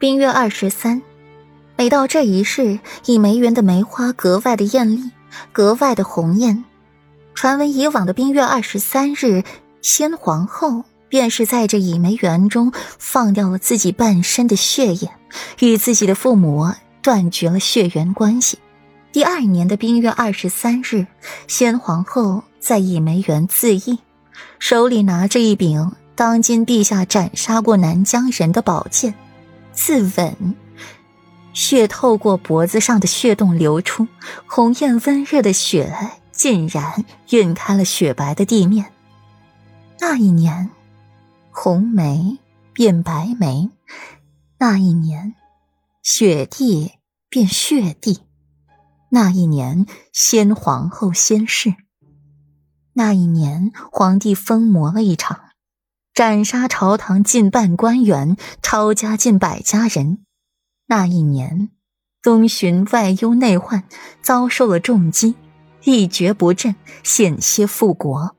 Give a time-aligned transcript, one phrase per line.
[0.00, 1.02] 冰月二十三，
[1.76, 5.10] 每到这一日，倚梅园的梅花格外的艳丽，
[5.50, 6.64] 格外的红艳。
[7.34, 9.42] 传闻以往的冰月二十三日，
[9.82, 15.10] 先皇后便是在这倚梅园中放掉了自己半身的血液，
[15.58, 16.70] 与自己的父母
[17.02, 18.56] 断绝了血缘关系。
[19.10, 21.04] 第二年的冰月二十三日，
[21.48, 23.98] 先皇后在倚梅园自缢，
[24.60, 29.12] 手里拿着一柄当今陛下斩杀过南疆人的宝剑。
[29.80, 30.34] 自刎，
[31.52, 34.08] 血透过脖子上的血洞流出，
[34.44, 35.96] 红艳温热的血
[36.32, 38.92] 竟然晕开了雪白的地面。
[40.00, 40.70] 那一年，
[41.52, 42.38] 红梅
[42.72, 43.70] 变白梅；
[44.58, 45.36] 那一年，
[46.02, 46.94] 雪地
[47.28, 48.24] 变血地；
[49.10, 51.70] 那一年，先皇后先逝；
[52.94, 55.38] 那一年，皇帝疯魔了一场。
[56.18, 60.18] 斩杀朝堂近半官员，抄家近百家人。
[60.88, 61.70] 那一年，
[62.20, 63.84] 东巡外忧内患，
[64.20, 65.36] 遭受了重击，
[65.84, 68.34] 一蹶不振，险些复国。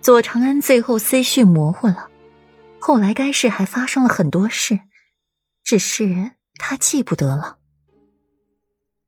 [0.00, 2.08] 左长安最后思绪模糊了，
[2.80, 4.80] 后来该事还发生了很多事，
[5.62, 7.58] 只是他记不得了。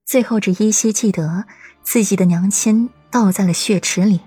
[0.04, 1.46] 最后只依稀记得
[1.82, 4.20] 自己的娘亲倒在了血池里。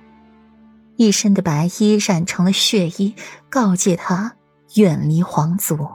[0.99, 3.15] 一身的白衣染成了血衣，
[3.49, 4.35] 告诫他
[4.75, 5.87] 远离皇族。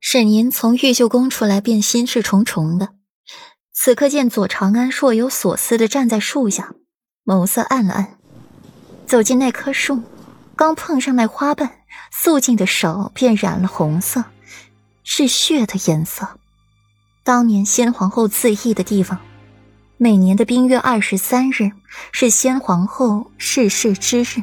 [0.00, 2.94] 沈吟从玉秀宫出来，便心事重重的。
[3.74, 6.72] 此刻见左长安若有所思的站在树下，
[7.26, 8.16] 眸色暗了暗，
[9.06, 10.00] 走进那棵树，
[10.56, 14.24] 刚碰上那花瓣，素净的手便染了红色，
[15.02, 16.26] 是血的颜色。
[17.22, 19.20] 当年先皇后自缢的地方。
[19.96, 21.70] 每年的冰月二十三日
[22.10, 24.42] 是先皇后逝世之日，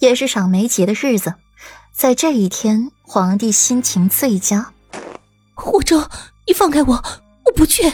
[0.00, 1.34] 也是赏梅节的日子。
[1.92, 4.72] 在这一天，皇帝心情最佳。
[5.54, 6.06] 霍州，
[6.46, 7.02] 你放开我，
[7.46, 7.90] 我不去。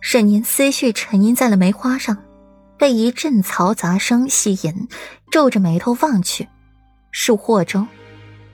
[0.00, 2.16] 沈年思绪沉吟在了梅花上，
[2.78, 4.88] 被一阵嘈杂声吸引，
[5.30, 6.48] 皱着眉头望去，
[7.10, 7.86] 是霍州，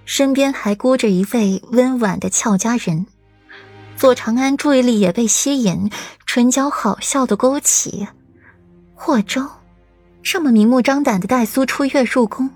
[0.05, 3.07] 身边还孤着一位温婉的俏佳人。
[3.97, 5.89] 左长安注意力也被吸引，
[6.35, 8.09] 唇角好笑的勾起。
[8.93, 9.49] 霍州，
[10.21, 12.51] 这么明目张胆的带苏初月入宫，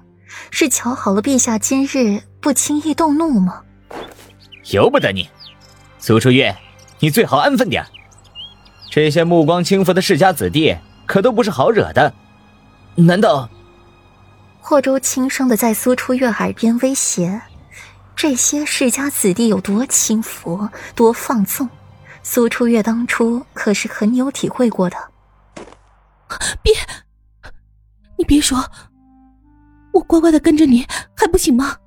[0.50, 3.62] 是瞧好了陛下今日不轻易动怒吗？
[4.72, 5.30] 由不得你，
[6.00, 6.56] 苏初月，
[6.98, 7.86] 你最好安分点。
[8.90, 12.12] 这些目光轻浮的世家子弟可都不是好惹的。
[12.96, 13.48] 难道？
[14.60, 17.42] 霍州轻声的在苏初月耳边威胁。
[18.16, 21.68] 这些世家子弟有多轻浮，多放纵，
[22.30, 24.96] 苏初月当初可是很有体会过的。
[26.62, 26.74] 别，
[28.18, 28.62] 你别说，
[29.94, 31.78] 我乖乖的跟着你还不行吗？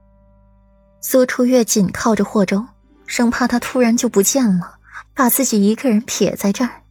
[1.00, 2.66] 苏初月紧靠着霍州，
[3.06, 4.80] 生怕他突然就不见了，
[5.14, 6.82] 把自己一个人撇在这儿，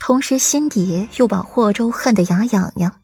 [0.00, 3.00] 同时心底又把霍州恨得牙痒痒。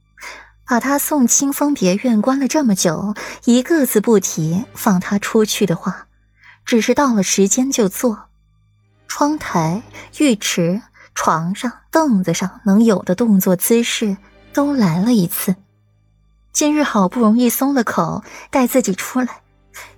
[0.66, 3.14] 把他送清风别院关了这么久，
[3.44, 6.08] 一个字不提放他出去的话，
[6.64, 8.29] 只是到了时间就做。
[9.10, 9.82] 窗台、
[10.18, 10.80] 浴池、
[11.16, 14.16] 床上、凳子上能有的动作姿势
[14.52, 15.56] 都来了一次。
[16.52, 19.42] 今日好不容易松了口，带自己出来，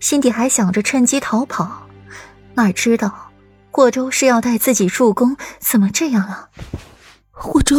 [0.00, 1.86] 心底还想着趁机逃跑，
[2.54, 3.30] 哪知道
[3.70, 6.48] 霍州是要带自己入宫，怎么这样啊？
[7.30, 7.76] 霍州，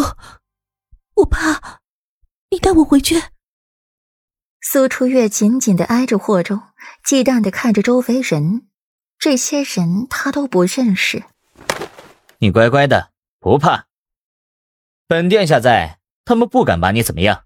[1.16, 1.80] 我怕。
[2.52, 3.20] 你带我回去。
[4.62, 6.60] 苏初月紧紧的挨着霍州，
[7.04, 8.68] 忌惮的看着周围人，
[9.24, 11.24] 这些人他都不认识。
[12.40, 13.86] 你乖乖的，不怕。
[15.08, 17.46] 本殿下在，他们不敢把你怎么样。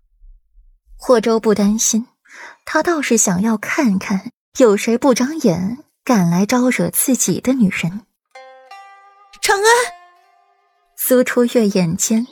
[0.95, 2.07] 霍州不担心，
[2.65, 8.01] 他倒是想要看看有谁不长眼，敢来招惹自己的女人。
[9.43, 9.65] 长安，
[10.95, 12.25] 苏初月眼尖，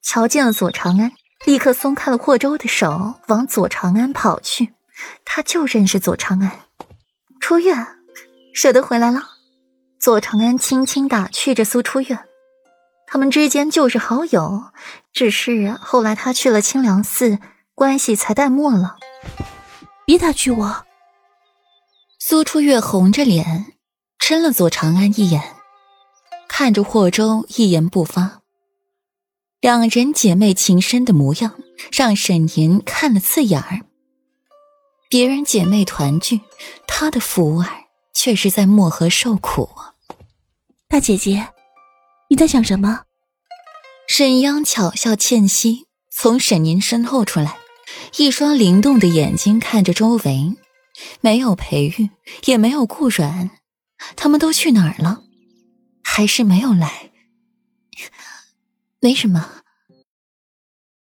[0.00, 1.10] 瞧见了左长安。
[1.44, 4.74] 立刻松开了霍州的手，往左长安跑去。
[5.24, 6.60] 他就认识左长安。
[7.40, 7.74] 初月，
[8.52, 9.22] 舍得回来了。
[9.98, 12.18] 左长安轻轻打趣着苏初月，
[13.06, 14.64] 他们之间就是好友，
[15.12, 17.38] 只是后来他去了清凉寺，
[17.74, 18.96] 关系才淡漠了。
[20.04, 20.84] 别打趣我。
[22.18, 23.74] 苏初月红着脸，
[24.18, 25.40] 嗔了左长安一眼，
[26.48, 28.40] 看着霍州，一言不发。
[29.60, 31.54] 两人姐妹情深的模样，
[31.92, 33.80] 让沈吟看了刺眼儿。
[35.08, 36.40] 别人姐妹团聚，
[36.88, 37.81] 她的福儿
[38.12, 39.70] 却是在漠河受苦。
[40.88, 41.48] 大姐姐，
[42.28, 43.04] 你在想什么？
[44.08, 47.56] 沈央巧笑倩兮，从沈宁身后出来，
[48.18, 50.54] 一双灵动的眼睛看着周围，
[51.20, 52.10] 没有裴玉，
[52.44, 53.50] 也没有顾软，
[54.16, 55.22] 他们都去哪儿了？
[56.04, 57.10] 还是没有来？
[59.00, 59.61] 没什么。